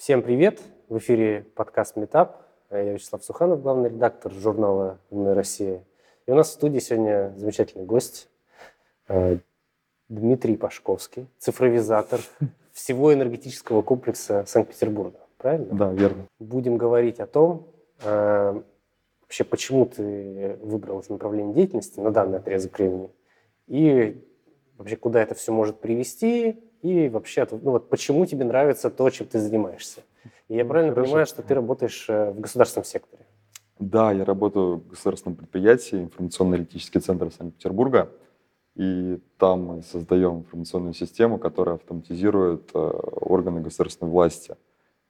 [0.00, 0.62] Всем привет!
[0.88, 2.40] В эфире подкаст «Метап».
[2.70, 5.84] Я Вячеслав Суханов, главный редактор журнала «Умная Россия».
[6.26, 8.30] И у нас в студии сегодня замечательный гость
[9.08, 9.36] э,
[10.08, 12.18] Дмитрий Пашковский, цифровизатор
[12.72, 15.18] всего энергетического комплекса Санкт-Петербурга.
[15.36, 15.74] Правильно?
[15.74, 16.24] Да, верно.
[16.38, 17.68] Будем говорить о том,
[18.02, 18.62] э,
[19.20, 23.10] вообще почему ты выбрал это направление деятельности на данный отрезок времени
[23.66, 24.26] и
[24.78, 29.26] вообще куда это все может привести, и вообще, ну вот почему тебе нравится то, чем
[29.26, 30.02] ты занимаешься.
[30.48, 31.06] И я правильно Хорошо.
[31.06, 33.24] понимаю, что ты работаешь э, в государственном секторе?
[33.78, 38.10] Да, я работаю в государственном предприятии, информационно-аналитический центр Санкт-Петербурга.
[38.76, 44.54] И там мы создаем информационную систему, которая автоматизирует э, органы государственной власти.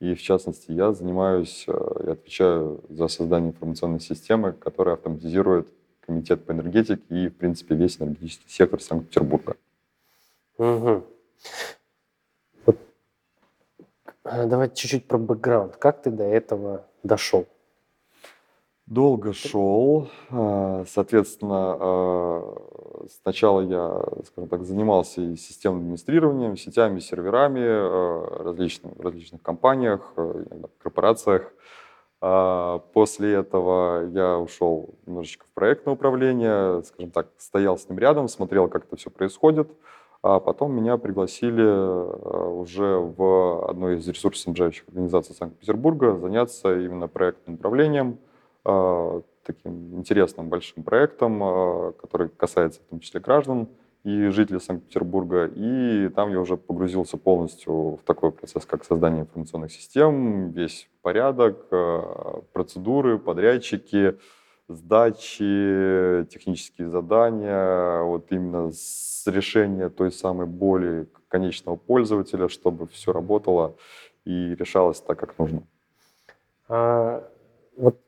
[0.00, 5.68] И в частности, я занимаюсь э, и отвечаю за создание информационной системы, которая автоматизирует
[6.00, 9.56] комитет по энергетике и, в принципе, весь энергетический сектор Санкт-Петербурга.
[10.58, 11.04] Угу.
[12.66, 12.76] Вот,
[14.24, 15.76] э, давайте чуть-чуть про бэкграунд.
[15.76, 17.46] Как ты до этого дошел?
[18.90, 20.08] Долго шел.
[20.30, 28.98] А, соответственно, а, сначала я, скажем так, занимался и системным администрированием, сетями, серверами а, различных,
[28.98, 30.12] различных компаниях,
[30.82, 31.52] корпорациях.
[32.92, 38.68] После этого я ушел немножечко в проектное управление, скажем так, стоял с ним рядом, смотрел,
[38.68, 39.70] как это все происходит.
[40.22, 47.54] А потом меня пригласили э, уже в одной из ресурсоснабжающих организаций Санкт-Петербурга заняться именно проектным
[47.54, 48.18] управлением,
[48.66, 53.68] э, таким интересным большим проектом, э, который касается в том числе граждан
[54.04, 55.50] и жителей Санкт-Петербурга.
[55.54, 61.66] И там я уже погрузился полностью в такой процесс, как создание информационных систем, весь порядок,
[62.52, 64.18] процедуры, подрядчики,
[64.74, 73.76] сдачи, технические задания, вот именно с решения той самой боли конечного пользователя, чтобы все работало
[74.24, 75.62] и решалось так, как нужно.
[76.68, 77.28] А,
[77.76, 77.98] вот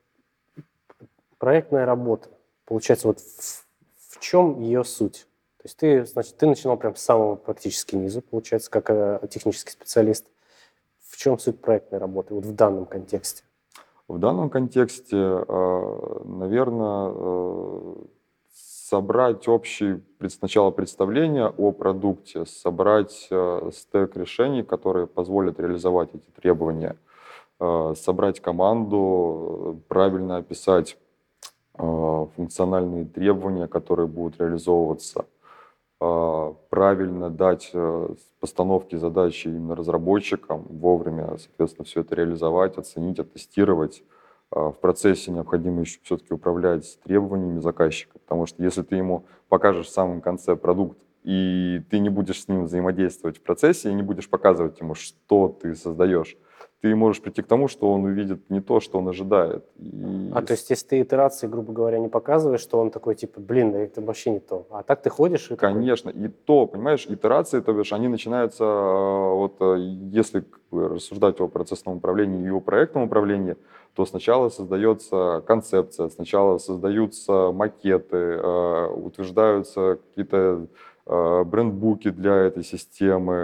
[1.39, 2.29] проектная работа,
[2.65, 3.67] получается, вот в,
[4.09, 5.27] в чем ее суть?
[5.59, 9.71] То есть ты, значит, ты начинал прям с самого практически низу, получается, как э, технический
[9.71, 10.27] специалист.
[11.09, 13.45] В чем суть проектной работы вот в данном контексте?
[14.09, 17.95] В данном контексте, э, наверное, э,
[18.53, 26.97] собрать общее сначала представление о продукте, собрать э, стек решений, которые позволят реализовать эти требования,
[27.95, 30.99] собрать команду, правильно описать
[31.75, 35.27] функциональные требования, которые будут реализовываться–
[36.69, 38.09] правильно дать э,
[38.41, 44.03] постановки задачи именно разработчикам, вовремя, соответственно, все это реализовать, оценить, оттестировать.
[44.51, 49.87] А, в процессе необходимо еще все-таки управлять требованиями заказчика, потому что если ты ему покажешь
[49.87, 54.03] в самом конце продукт, и ты не будешь с ним взаимодействовать в процессе, и не
[54.03, 56.37] будешь показывать ему, что ты создаешь,
[56.83, 59.65] ты можешь прийти к тому, что он увидит не то, что он ожидает.
[59.79, 60.31] И...
[60.35, 63.73] А то есть, если ты итерации, грубо говоря, не показываешь, что он такой, типа, блин,
[63.77, 64.67] это вообще не то.
[64.71, 66.27] А так ты ходишь и Конечно, такой...
[66.27, 69.77] и то, понимаешь, итерации, то бишь, они начинаются, э, вот э,
[70.11, 73.57] если как бы, рассуждать о процессном управлении и о проектном управлении,
[73.95, 80.67] то сначала создается концепция, сначала создаются макеты, э, утверждаются какие-то
[81.05, 83.35] брендбуки для этой системы,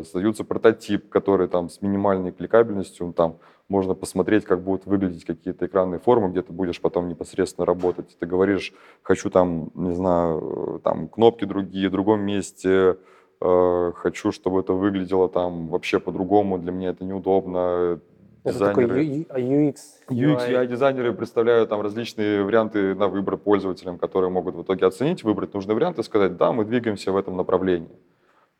[0.00, 3.38] э, создаются прототип, который там с минимальной кликабельностью, там
[3.68, 8.16] можно посмотреть, как будут выглядеть какие-то экранные формы, где ты будешь потом непосредственно работать.
[8.18, 8.72] Ты говоришь,
[9.02, 12.98] хочу там, не знаю, там кнопки другие, в другом месте,
[13.40, 18.00] э, хочу, чтобы это выглядело там вообще по-другому, для меня это неудобно,
[18.44, 18.84] дизайнеры.
[18.84, 19.76] Это такой UX.
[20.10, 25.24] UX, UI дизайнеры представляют там различные варианты на выбор пользователям, которые могут в итоге оценить,
[25.24, 27.96] выбрать нужный вариант и сказать, да, мы двигаемся в этом направлении.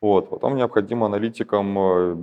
[0.04, 0.28] Вот.
[0.28, 2.16] Потом необходимо аналитикам, э,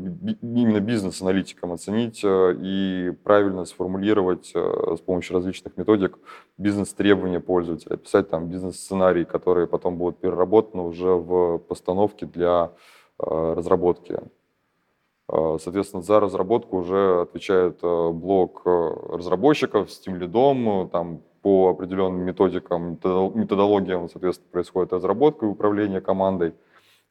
[0.44, 6.20] именно бизнес-аналитикам оценить э, и правильно сформулировать э, с помощью различных методик
[6.60, 12.70] бизнес-требования пользователя, писать там бизнес-сценарии, которые потом будут переработаны уже в постановке для
[13.18, 14.20] разработки.
[15.28, 24.08] Соответственно, за разработку уже отвечает блок разработчиков с тем лидом, там по определенным методикам, методологиям,
[24.08, 26.54] соответственно, происходит разработка и управление командой.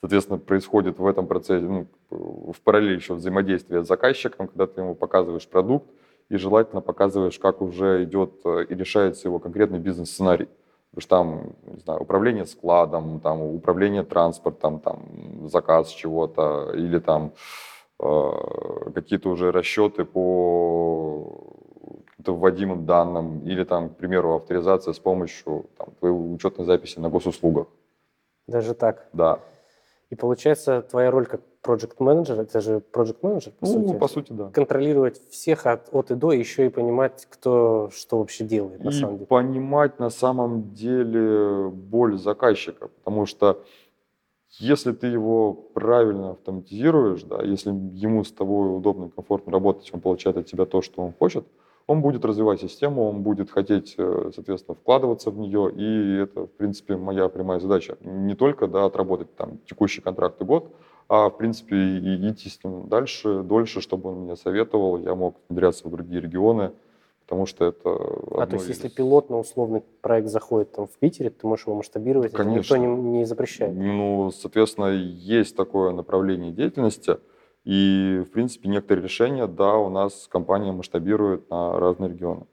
[0.01, 4.95] Соответственно, происходит в этом процессе, ну, в параллели еще взаимодействие с заказчиком, когда ты ему
[4.95, 5.87] показываешь продукт
[6.29, 10.49] и желательно показываешь, как уже идет э, и решается его конкретный бизнес-сценарий.
[10.93, 17.33] Потому что там, не знаю, управление складом, там, управление транспортом, там, заказ чего-то или там
[18.03, 21.55] Э, какие-то уже расчеты по
[22.19, 27.67] вводимым данным или там, к примеру, авторизация с помощью там, твоей учетной записи на госуслугах.
[28.47, 29.09] Даже так?
[29.13, 29.41] Да.
[30.11, 33.99] И получается, твоя роль как project менеджер, это же project менеджер по ну, сути.
[33.99, 34.51] по сути, да.
[34.51, 38.93] Контролировать всех от, от и до, еще и понимать, кто что вообще делает на и
[38.93, 39.27] самом деле.
[39.27, 43.63] понимать на самом деле боль заказчика, потому что
[44.59, 50.01] если ты его правильно автоматизируешь, да, если ему с тобой удобно и комфортно работать, он
[50.01, 51.47] получает от тебя то, что он хочет,
[51.91, 56.53] он будет развивать систему, он будет хотеть, э, соответственно, вкладываться в нее, и это, в
[56.53, 57.97] принципе, моя прямая задача.
[58.03, 60.73] Не только, да, отработать там текущий контракт и год,
[61.09, 65.39] а, в принципе, и идти с ним дальше, дольше, чтобы он меня советовал, я мог
[65.49, 66.71] внедряться в другие регионы,
[67.25, 67.91] потому что это...
[68.37, 72.33] А то есть, если пилотно условный проект заходит там в Питере, ты можешь его масштабировать,
[72.33, 73.03] это никто Конечно.
[73.03, 73.75] не, не запрещает.
[73.75, 77.19] Ну, соответственно, есть такое направление деятельности,
[77.65, 82.47] и, в принципе, некоторые решения, да, у нас компания масштабирует на разные регионы.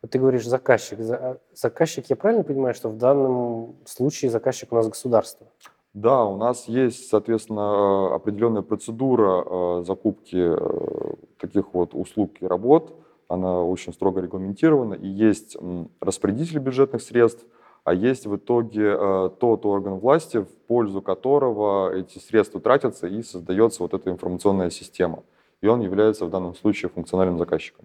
[0.00, 0.98] Вот ты говоришь заказчик.
[1.00, 5.46] За- Заказчик, я правильно понимаю, что в данном случае заказчик у нас государство?
[5.94, 12.46] Да, у нас есть, соответственно, э, определенная процедура э, закупки э, таких вот услуг и
[12.46, 12.96] работ.
[13.28, 14.94] Она очень строго регламентирована.
[14.94, 15.56] И есть
[16.00, 17.46] распорядитель бюджетных средств,
[17.84, 23.22] а есть в итоге э, тот орган власти, в пользу которого эти средства тратятся и
[23.22, 25.24] создается вот эта информационная система.
[25.60, 27.84] И он является в данном случае функциональным заказчиком.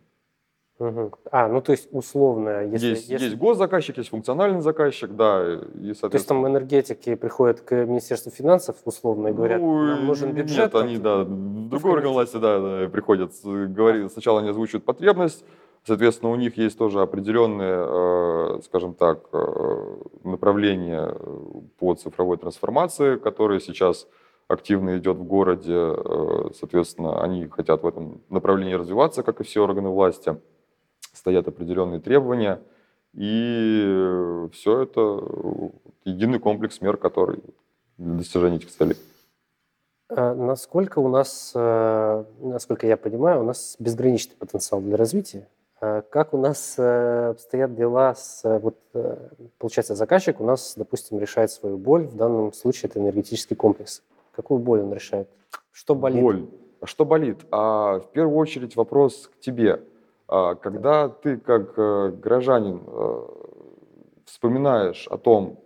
[1.31, 5.57] А, ну то есть условно, если, есть, если- есть госзаказчик, есть функциональный заказчик, да, и,
[5.57, 6.43] то есть соответственно...
[6.43, 10.71] там энергетики приходят к Министерству финансов условно и говорят, Ну, нам нужен Нет, бюджет.
[10.71, 15.43] там, они, да, другой орган власти, да, да, приходят, говорит, сначала они озвучивают потребность,
[15.87, 21.15] соответственно, у них есть тоже определенные, э, скажем так, э, направления
[21.79, 24.07] по цифровой трансформации, которые сейчас
[24.49, 29.63] активно идет в городе, э, соответственно, они хотят в этом направлении развиваться, как и все
[29.63, 30.37] органы власти,
[31.13, 32.61] стоят определенные требования,
[33.13, 35.21] и все это
[36.05, 37.41] единый комплекс мер, который
[37.97, 38.95] для достижения этих целей.
[40.09, 45.47] А Насколько у нас, э, насколько я понимаю, у нас безграничный потенциал для развития.
[45.79, 49.29] А Как у нас э, обстоят дела с, э, вот, э,
[49.59, 54.01] получается, заказчик у нас, допустим, решает свою боль, в данном случае это энергетический комплекс.
[54.31, 55.29] Какую боль он решает?
[55.71, 56.21] Что болит?
[56.21, 56.47] Боль.
[56.81, 57.45] А Что болит?
[57.51, 59.81] А в первую очередь вопрос к тебе.
[60.27, 63.27] А когда ты как э, горожанин э,
[64.25, 65.59] вспоминаешь о том,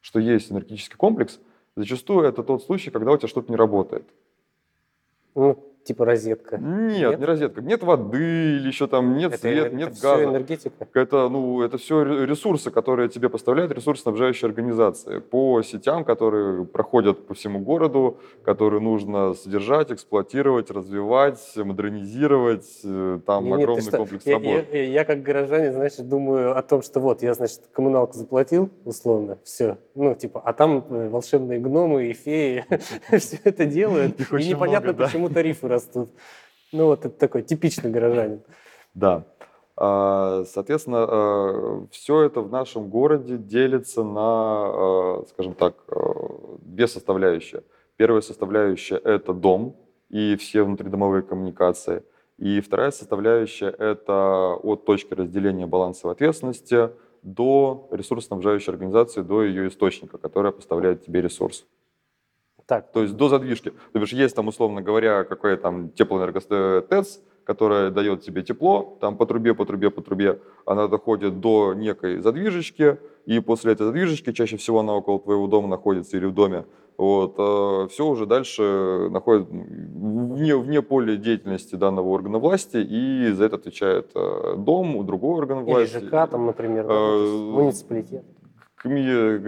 [0.00, 1.38] что есть энергетический комплекс,
[1.76, 4.06] зачастую это тот случай, когда у тебя что-то не работает.
[5.34, 6.58] Ну, типа розетка.
[6.58, 7.18] Нет, Нет?
[7.20, 10.24] не розетка, нет воды или еще там нет это света, энер- нет это газа.
[10.24, 10.88] энергетика.
[10.94, 17.34] Это, ну, это все ресурсы, которые тебе поставляют ресурсоснабжающие организации по сетям, которые проходят по
[17.34, 22.66] всему городу, которые нужно содержать, эксплуатировать, развивать, модернизировать.
[22.84, 24.64] э, Там Не, нет, огромный что, комплекс я, работ.
[24.72, 29.38] я- я как горожанин, значит, думаю о том, что вот, я, значит, коммуналку заплатил, условно,
[29.44, 29.78] все.
[29.94, 32.64] Ну, типа, а там э, волшебные гномы и феи
[33.18, 36.10] все это делают, и непонятно, почему тарифы растут.
[36.72, 38.40] Ну, вот это такой типичный горожанин.
[38.94, 39.24] Да.
[39.76, 45.96] А, Соответственно, все это в нашем городе делится на, э, скажем так, э,
[46.60, 47.62] две составляющие.
[47.96, 49.76] Первая составляющая– это дом
[50.08, 52.02] и все внутридомовые коммуникации.
[52.38, 56.90] И вторая составляющая– это от точки разделения балансовой ответственности
[57.22, 61.66] до ресурсоснабжающей организации, до ее источника, которая поставляет тебе ресурс.
[62.66, 63.72] Так, То есть до задвижки.
[63.92, 69.24] То бишь есть там, условно говоря, какой там теплоэнерготэц, которая дает тебе тепло, там по
[69.24, 74.56] трубе, по трубе, по трубе, она доходит до некой задвижечки, и после этой задвижечки, чаще
[74.56, 76.64] всего она около твоего дома находится или в доме,
[76.98, 77.34] вот,
[77.90, 84.10] все уже дальше находит вне, вне поля деятельности данного органа власти, и за это отвечает
[84.14, 85.98] э, дом, другой орган или власти.
[85.98, 88.24] ЖК там, например, Э, муниципалитет.
[88.84, 89.38] Э,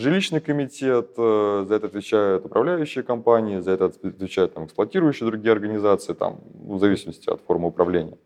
[0.00, 6.14] Жилищный комитет, э, за это отвечают управляющие компании, за это отвечают там, эксплуатирующие другие организации,
[6.14, 8.16] там, в зависимости от формы управления.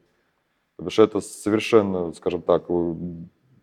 [0.76, 2.94] Потому что это совершенно, скажем так, э,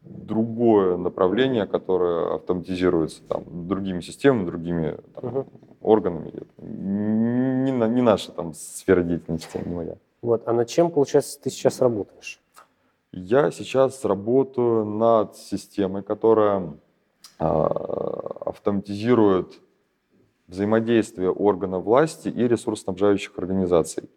[0.03, 5.45] другое направление, которое автоматизируется там, другими системами, другими там, Мгм.
[5.81, 6.31] органами.
[6.57, 9.95] Не, не наша там, сфера деятельности, не моя.
[10.21, 12.39] Вот, а над чем, получается, ты сейчас работаешь?
[13.15, 16.79] Я сейчас работаю над системой, которая
[17.37, 17.67] а,
[18.43, 19.61] автоматизирует
[20.47, 24.09] взаимодействие органов власти и ресурсоснабжающих организаций.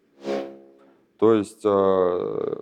[1.19, 2.57] То есть а,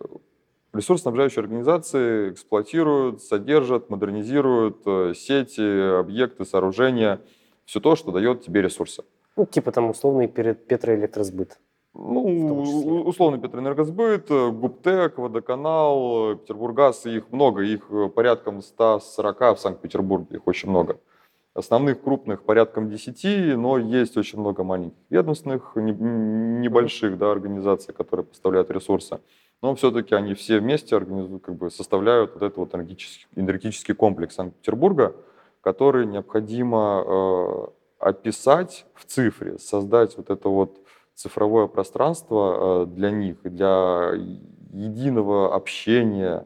[0.73, 7.21] ресурсоснабжающие организации эксплуатируют, содержат, модернизируют э, сети, объекты, сооружения,
[7.63, 9.05] все то, что дает тебе ресурсы.
[9.37, 11.59] Ну, типа там условный Петроэлектросбыт.
[11.97, 19.59] Ну, условно Петроэнергосбыт, э, Губтек, Водоканал, э, Петербурггаз, их много, их э, порядком 140 в
[19.59, 20.99] Санкт-Петербурге, их очень много.
[21.53, 28.69] Основных крупных порядком 10, но есть очень много маленьких ведомственных, небольших да, организаций, которые поставляют
[28.71, 29.21] ресурсы.
[29.61, 34.35] Но все-таки они все вместе организуют, как бы составляют вот этот вот энергетический, энергетический комплекс
[34.35, 35.15] Санкт-Петербурга,
[35.61, 37.67] который необходимо э,
[37.99, 40.84] описать в цифре, создать вот это вот
[41.15, 44.11] цифровое пространство э, для них, для
[44.71, 46.45] единого общения,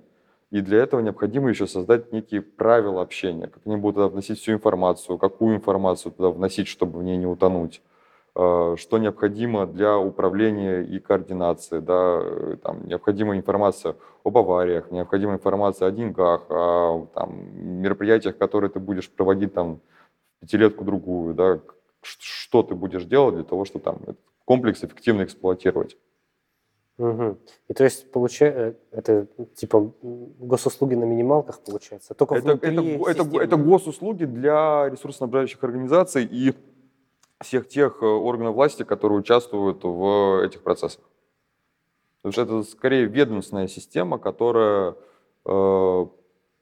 [0.51, 5.17] и для этого необходимо еще создать некие правила общения, как они будут вносить всю информацию,
[5.17, 7.81] какую информацию туда вносить, чтобы в ней не утонуть,
[8.35, 15.33] э, что необходимо для управления и координации, да, э, там, необходима информация об авариях, необходима
[15.33, 19.81] информация о деньгах, о там, мероприятиях, которые ты будешь проводить там
[20.41, 21.59] пятилетку другую, да,
[22.01, 24.19] что ты будешь делать для того, чтобы там этот
[24.50, 25.96] комплекс эффективно эксплуатировать.
[26.98, 27.38] Угу.
[27.68, 32.15] И то есть получается, э, это типа госуслуги на минималках получается?
[32.15, 36.56] Только это, это, это, это госуслуги для ресурсоснабжающих организаций и
[37.39, 41.03] всех тех э, органов власти, которые участвуют в этих процессах.
[42.18, 44.96] Потому что это скорее ведомственная система, которая,
[45.46, 46.06] э,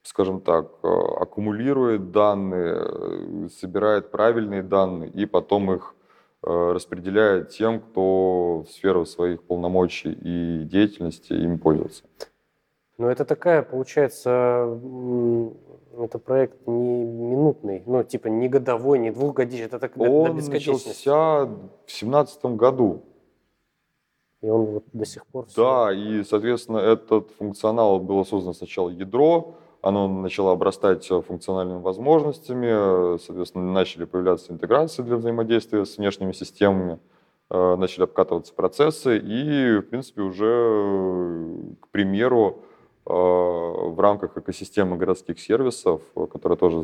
[0.04, 5.96] скажем так, аккумулирует данные, собирает правильные данные и потом их
[6.42, 12.04] распределяет тем, кто в сферу своих полномочий и деятельности им пользуется.
[12.98, 14.80] Но это такая, получается,
[15.98, 21.46] это проект не минутный, ну, типа не годовой, не двухгодичный, это так Он до начался
[21.46, 23.04] в семнадцатом году.
[24.42, 25.46] И он вот до сих пор...
[25.56, 25.92] Да, все...
[25.92, 29.56] и, соответственно, этот функционал было создано сначала ядро,
[29.88, 32.68] оно начало обрастать э, функциональными возможностями,
[33.16, 37.00] э, соответственно, начали появляться интеграции для взаимодействия с внешними системами,
[37.50, 42.64] э, начали обкатываться процессы, и, в принципе, уже, к примеру,
[43.06, 46.84] в рамках экосистемы городских сервисов, которая тоже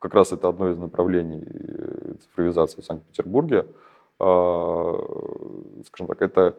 [0.00, 1.44] как раз это одно из направлений
[2.24, 3.66] цифровизации в Санкт-Петербурге,
[4.18, 6.56] скажем так, это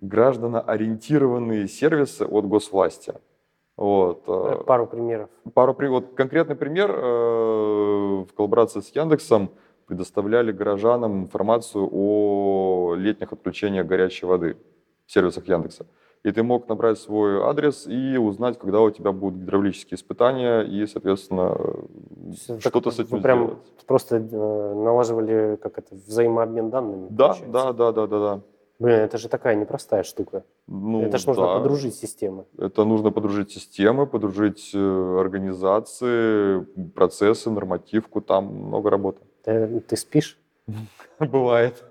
[0.00, 3.14] гражданоориентированные сервисы от госвласти.
[3.76, 4.22] Вот.
[4.26, 5.28] Э, пару примеров.
[5.54, 6.90] Пару, вот конкретный пример.
[6.90, 9.50] Э, в коллаборации с Яндексом
[9.86, 14.56] предоставляли горожанам информацию о летних отключениях горячей воды
[15.06, 15.86] в сервисах Яндекса.
[16.24, 20.84] И ты мог набрать свой адрес и узнать, когда у тебя будут гидравлические испытания, и,
[20.86, 21.56] соответственно,
[22.58, 23.86] что-то с этим прям сделать.
[23.86, 27.06] Просто э, налаживали как это, взаимообмен данными?
[27.10, 28.40] Да, да, да, да, да, да.
[28.78, 30.44] Блин, это же такая непростая штука.
[30.66, 31.54] Ну, это же нужно да.
[31.58, 32.44] подружить системы.
[32.58, 36.60] Это нужно подружить системы, подружить э, организации,
[36.94, 38.20] процессы, нормативку.
[38.20, 39.22] Там много работы.
[39.44, 40.38] Ты, ты спишь?
[41.18, 41.82] Бывает.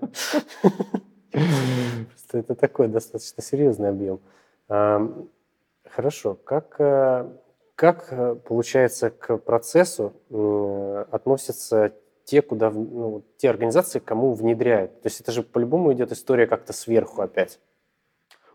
[2.32, 4.20] Это такой достаточно серьезный объем.
[5.89, 6.36] Хорошо.
[6.44, 7.25] Как, э,
[7.75, 10.13] как э, получается к процессу
[11.12, 11.94] относятся
[12.25, 15.01] те, куда, ну, те организации, кому внедряют.
[15.01, 17.60] То есть это же по-любому идет история как-то сверху опять.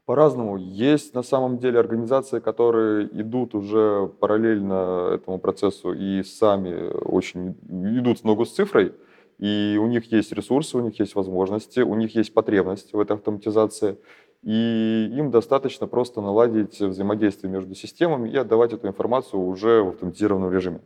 [0.04, 0.56] По-разному.
[0.56, 8.18] Есть на самом деле организации, которые идут уже параллельно этому процессу и сами очень идут
[8.18, 8.92] в ногу с цифрой,
[9.38, 13.16] и у них есть ресурсы, у них есть возможности, у них есть потребность в этой
[13.16, 13.98] автоматизации,
[14.42, 20.52] и им достаточно просто наладить взаимодействие между системами и отдавать эту информацию уже в автоматизированном
[20.52, 20.80] режиме.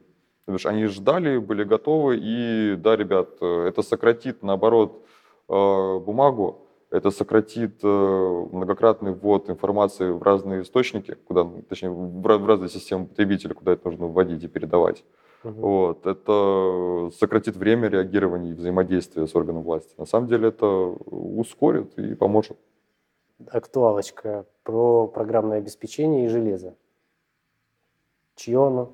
[0.46, 5.02] То есть они ждали, были готовы, и да, ребят, э, это сократит, наоборот,
[5.48, 12.68] э, бумагу, это сократит э, многократный ввод информации в разные источники, куда, точнее, в разные
[12.68, 15.02] системы потребителя, куда это нужно вводить и передавать.
[15.44, 15.52] Угу.
[15.60, 16.06] Вот.
[16.06, 19.94] Это сократит время реагирования и взаимодействия с органом власти.
[19.98, 22.58] На самом деле это ускорит и поможет.
[23.48, 26.76] Актуалочка про программное обеспечение и железо.
[28.36, 28.92] Чье оно?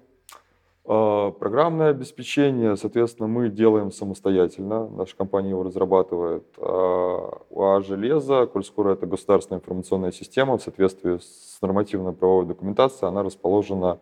[0.93, 6.43] А, программное обеспечение, соответственно, мы делаем самостоятельно, наша компания его разрабатывает.
[6.59, 13.09] А, а железо, коль скоро это государственная информационная система, в соответствии с нормативной правовой документацией,
[13.09, 14.01] она расположена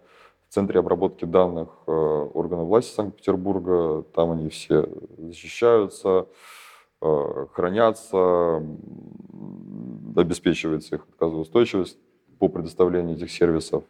[0.48, 4.02] в Центре обработки данных э, органов власти Санкт-Петербурга.
[4.14, 6.26] Там они все защищаются,
[7.00, 8.62] хранятся,
[10.16, 11.98] обеспечивается их отказоустойчивость
[12.38, 13.84] по предоставлению этих сервисов.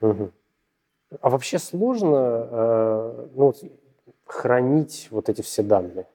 [0.00, 0.32] Угу.
[1.20, 3.54] А вообще сложно э, ну,
[4.24, 6.06] хранить вот эти все данные,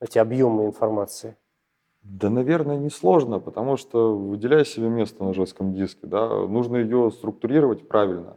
[0.00, 1.36] эти объемы информации?
[2.02, 7.12] Да, наверное, не сложно, потому что выделяя себе место на жестком диске, да, нужно ее
[7.12, 8.36] структурировать правильно,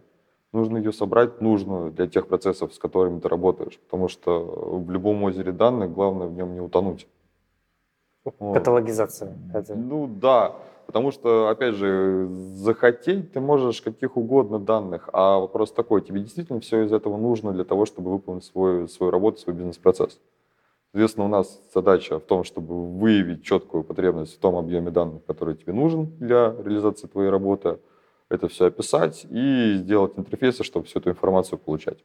[0.54, 4.40] нужно ее собрать нужную для тех процессов, с которыми ты работаешь, потому что
[4.86, 7.08] в любом озере данных главное в нем не утонуть.
[8.24, 9.36] Каталогизация.
[9.54, 9.70] Вот.
[9.70, 16.02] Ну да, потому что, опять же, захотеть ты можешь каких угодно данных, а вопрос такой,
[16.02, 20.20] тебе действительно все из этого нужно для того, чтобы выполнить свой, свою работу, свой бизнес-процесс.
[20.92, 25.56] Соответственно, у нас задача в том, чтобы выявить четкую потребность в том объеме данных, который
[25.56, 27.80] тебе нужен для реализации твоей работы,
[28.30, 31.98] это все описать и сделать интерфейсы, чтобы всю эту информацию получать.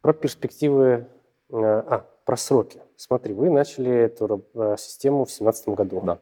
[0.00, 1.06] Про перспективы,
[1.50, 2.80] э, а, про сроки.
[2.96, 6.02] Смотри, вы начали эту э, систему в 2017 году.
[6.04, 6.18] Да.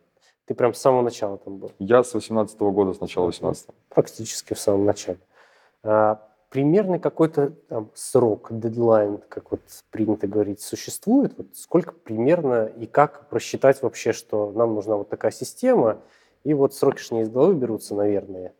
[0.49, 1.73] Ты прям с самого начала там был?
[1.79, 3.69] Я с 2018 года, с начала 2018.
[3.91, 5.19] Практически в самом начале.
[5.83, 11.35] А, примерный какой-то там, срок, дедлайн, как вот принято говорить, существует?
[11.37, 16.01] Вот сколько примерно и как просчитать вообще, что нам нужна вот такая система,
[16.45, 18.55] и вот сроки же не из головы берутся, наверное.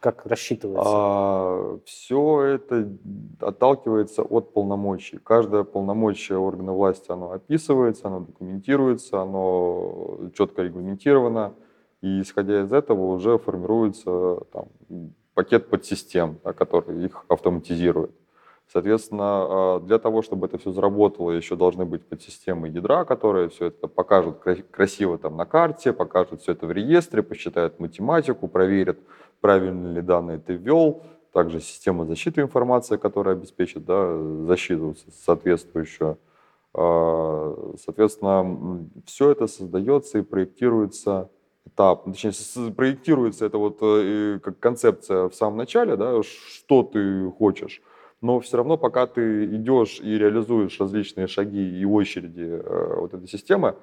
[0.00, 0.82] Как рассчитывается?
[0.86, 2.90] А, все это
[3.38, 5.18] отталкивается от полномочий.
[5.18, 11.52] Каждое полномочие органа власти, оно описывается, оно документируется, оно четко регламентировано.
[12.00, 14.68] И исходя из этого уже формируется там,
[15.34, 18.12] пакет подсистем, да, который их автоматизирует.
[18.72, 23.66] Соответственно, а, для того, чтобы это все заработало, еще должны быть подсистемы ядра, которые все
[23.66, 24.38] это покажут
[24.70, 28.98] красиво там на карте, покажут все это в реестре, посчитают математику, проверят,
[29.40, 31.02] правильно ли данные ты ввел.
[31.32, 36.18] Также система защиты информации, которая обеспечит да, защиту соответствующую.
[36.74, 41.30] А, соответственно, все это создается и проектируется
[41.66, 47.82] этап, точнее, проектируется это вот э, как концепция в самом начале, да, что ты хочешь,
[48.20, 53.28] но все равно, пока ты идешь и реализуешь различные шаги и очереди э, вот этой
[53.28, 53.76] системы,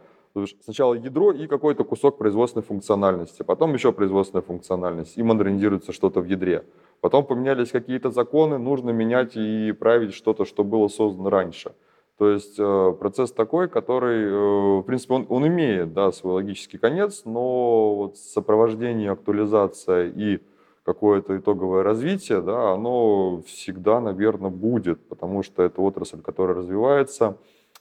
[0.45, 6.25] сначала ядро и какой-то кусок производственной функциональности, потом еще производственная функциональность, и модернизируется что-то в
[6.25, 6.63] ядре.
[7.01, 11.73] Потом поменялись какие-то законы, нужно менять и править что-то, что было создано раньше.
[12.17, 16.79] То есть э, процесс такой, который, э, в принципе, он, он имеет да, свой логический
[16.79, 20.39] конец, но вот сопровождение, актуализация и
[20.83, 27.37] какое-то итоговое развитие, да, оно всегда, наверное, будет, потому что это отрасль, которая развивается,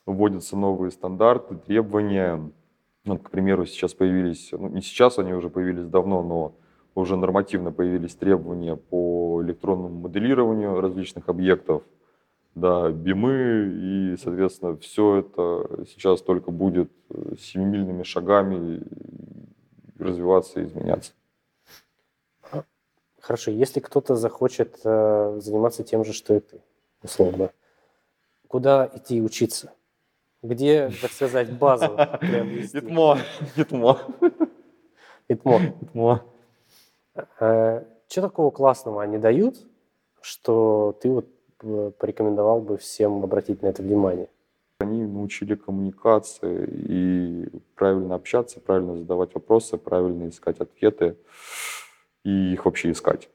[0.07, 2.51] вводятся новые стандарты, требования.
[3.05, 6.55] Ну, к примеру, сейчас появились, ну, не сейчас, они уже появились давно, но
[6.95, 11.83] уже нормативно появились требования по электронному моделированию различных объектов,
[12.55, 18.83] да, бимы, и, соответственно, все это сейчас только будет э, семимильными шагами
[19.99, 21.13] развиваться и изменяться.
[23.21, 26.63] Хорошо, если кто-то захочет э, заниматься тем же, что и ты,
[27.03, 27.51] условно,
[28.49, 29.73] куда идти учиться?
[30.47, 31.89] Где, так сказать, базу
[32.21, 32.79] приобрести?
[32.79, 33.19] ИТМО.
[33.57, 33.99] ИТМО.
[35.29, 35.61] ИТМО.
[35.83, 36.23] ИТМО.
[37.41, 39.57] Э, что такого классного они дают,
[40.21, 41.27] что ты вот
[41.99, 44.29] порекомендовал бы всем обратить на это внимание?
[44.79, 51.17] Они научили коммуникации и правильно общаться, правильно задавать вопросы, правильно искать ответы
[52.25, 53.31] и их вообще искать.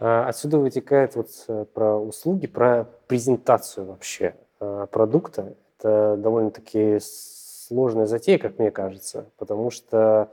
[0.00, 5.56] А, отсюда вытекает вот э, про услуги, про презентацию вообще э, продукта.
[5.78, 10.30] Это довольно-таки сложная затея, как мне кажется, потому что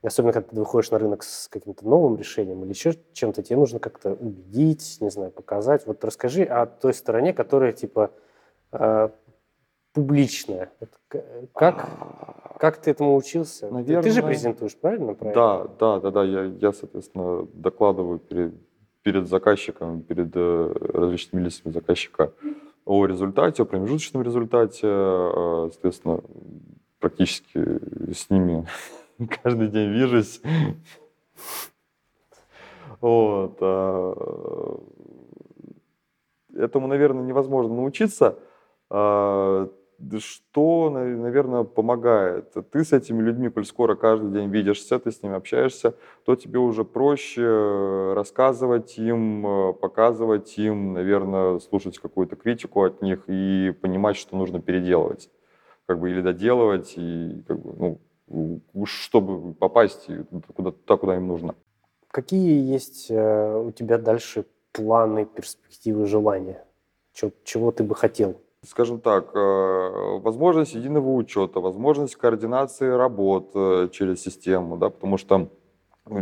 [0.00, 3.80] Особенно, когда ты выходишь на рынок с каким-то новым решением или еще чем-то, тебе нужно
[3.80, 5.86] как-то убедить, не знаю, показать.
[5.86, 8.12] Вот расскажи о той стороне, которая типа
[8.70, 9.08] э,
[9.92, 10.70] публичная.
[11.52, 11.88] Как,
[12.60, 13.68] как ты этому учился?
[13.68, 15.14] Наверное, ты, ты же презентуешь, правильно?
[15.14, 15.34] правильно?
[15.34, 16.24] Да, да, да, да.
[16.24, 18.54] Я, я, соответственно, докладываю перед,
[19.02, 22.32] перед заказчиком, перед э, различными лицами заказчика
[22.88, 24.86] о результате, о промежуточном результате.
[24.86, 26.20] Э, соответственно,
[26.98, 28.66] практически с ними
[29.42, 30.40] каждый день вижусь.
[33.00, 33.58] Вот.
[33.60, 34.80] А,
[36.56, 38.38] этому, наверное, невозможно научиться.
[39.98, 42.54] А, что, наверное, помогает?
[42.70, 46.58] Ты с этими людьми, коль скоро каждый день видишься, ты с ними общаешься, то тебе
[46.58, 54.36] уже проще рассказывать им, показывать им, наверное, слушать какую-то критику от них и понимать, что
[54.36, 55.30] нужно переделывать
[55.88, 60.06] как бы или доделывать, и как бы, ну, чтобы попасть
[60.54, 61.54] куда, туда, куда им нужно.
[62.08, 66.62] Какие есть э, у тебя дальше планы, перспективы, желания?
[67.14, 68.38] Чего, чего ты бы хотел?
[68.66, 75.48] Скажем так, э, возможность единого учета, возможность координации работ э, через систему, да, потому что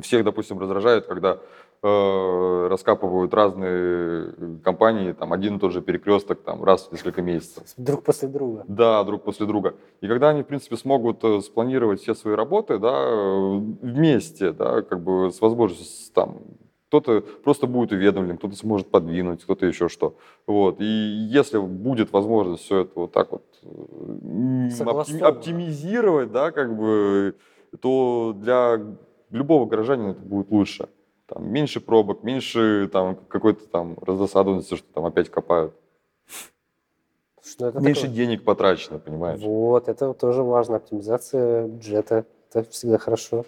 [0.02, 1.38] всех, допустим, раздражает, когда
[1.82, 7.64] э, раскапывают разные компании, там один и тот же перекресток там раз в несколько месяцев.
[7.78, 8.64] Друг после друга.
[8.68, 9.74] Да, друг после друга.
[10.02, 13.08] И когда они, в принципе, смогут э, спланировать все свои работы, да,
[13.80, 16.38] вместе, да, как бы с возможностью там
[16.88, 20.16] кто-то просто будет уведомлен, кто-то сможет подвинуть, кто-то еще что.
[20.46, 20.80] Вот.
[20.80, 23.44] И если будет возможность все это вот так вот
[25.22, 27.34] оптимизировать, да, как бы
[27.80, 28.80] то для
[29.30, 30.88] любого горожанина это будет лучше.
[31.26, 35.74] Там меньше пробок, меньше там какой-то там раздосадованности, что там опять копают.
[37.58, 39.40] Это меньше такое- денег потрачено, понимаешь?
[39.40, 40.76] Вот, это тоже важно.
[40.76, 42.24] Оптимизация бюджета.
[42.52, 43.44] Это всегда хорошо.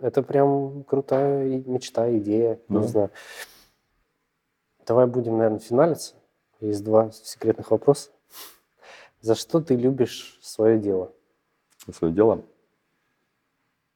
[0.00, 2.60] Это прям крутая мечта, идея.
[2.68, 2.80] Да.
[2.80, 3.10] Не знаю.
[4.86, 6.14] Давай будем, наверное, финалиться.
[6.60, 8.10] Есть два секретных вопроса.
[9.20, 11.12] За что ты любишь свое дело?
[11.92, 12.42] свое дело.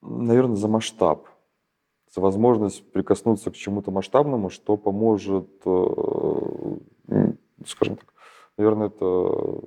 [0.00, 1.26] Наверное, за масштаб.
[2.14, 7.26] За возможность прикоснуться к чему-то масштабному, что поможет, э,
[7.66, 8.12] скажем так,
[8.56, 9.60] наверное, это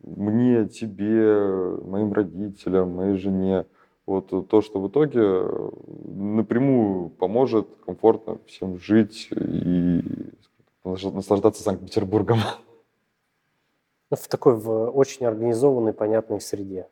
[0.00, 3.66] мне, тебе, моим родителям, моей жене.
[4.08, 5.70] Вот то, что в итоге э,
[6.06, 10.00] напрямую поможет комфортно всем жить и
[10.82, 12.38] наслаждаться Санкт-Петербургом.
[14.10, 16.88] Ну, в такой в очень организованной, понятной среде.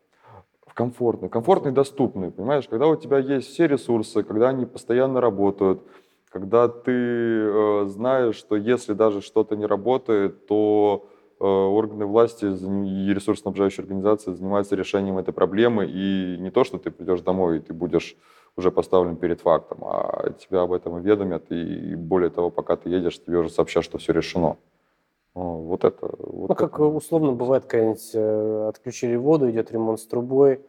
[0.67, 5.81] в комфортный, комфортный, доступный, понимаешь, когда у тебя есть все ресурсы, когда они постоянно работают,
[6.29, 13.83] когда ты э, знаешь, что если даже что-то не работает, то органы власти и ресурсоснабжающие
[13.83, 18.17] организации занимаются решением этой проблемы, и не то, что ты придешь домой и ты будешь
[18.57, 23.23] уже поставлен перед фактом, а тебя об этом уведомят, и более того, пока ты едешь,
[23.23, 24.57] тебе уже сообщат, что все решено.
[25.35, 26.09] Вот это...
[26.19, 26.85] Вот Ну, как это.
[26.85, 30.63] условно бывает, какая-нибудь э, отключили воду, идет ремонт с трубой,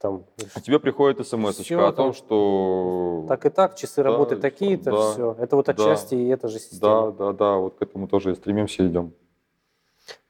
[0.00, 3.26] там А тебе приходит смс о том, там что...
[3.28, 5.36] так и так, часы Да, работы такие-то, да, все.
[5.38, 7.12] Это вот да, отчасти и эта же Да, система.
[7.12, 9.12] да, да, вот к этому тоже и стремимся, идем.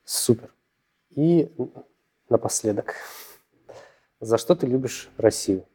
[0.09, 0.55] Супер.
[1.11, 1.53] И
[2.31, 2.94] напоследок.
[4.21, 5.66] За что ты любишь Россию?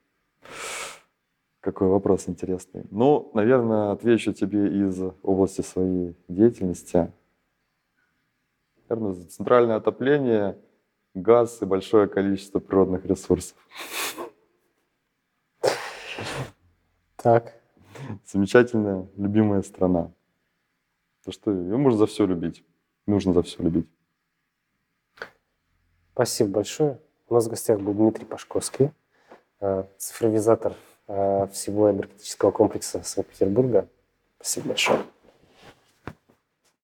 [1.60, 2.84] Какой вопрос интересный.
[2.90, 7.12] Ну, наверное, отвечу тебе из области своей деятельности.
[8.90, 10.58] Наверное, за центральное отопление,
[11.14, 13.56] газ и большое количество природных ресурсов.
[17.18, 17.54] Так.
[18.26, 20.12] Замечательная, любимая страна.
[21.24, 22.66] То что ее можно за все любить.
[23.06, 23.88] Нужно за все любить.
[26.14, 27.00] Спасибо большое.
[27.28, 28.92] У нас в гостях был Дмитрий Пашковский,
[29.60, 30.76] э, цифровизатор
[31.08, 33.88] э, всего энергетического комплекса Санкт-Петербурга.
[34.38, 35.00] Спасибо большое.